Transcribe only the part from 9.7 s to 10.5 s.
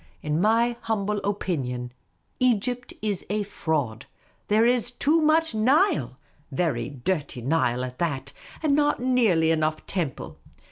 temple.